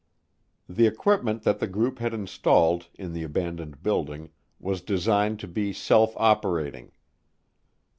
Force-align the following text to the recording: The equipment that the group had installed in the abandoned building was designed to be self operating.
The 0.67 0.87
equipment 0.87 1.43
that 1.43 1.59
the 1.59 1.67
group 1.67 1.99
had 1.99 2.11
installed 2.11 2.87
in 2.95 3.13
the 3.13 3.21
abandoned 3.21 3.83
building 3.83 4.31
was 4.59 4.81
designed 4.81 5.39
to 5.41 5.47
be 5.47 5.73
self 5.73 6.15
operating. 6.17 6.91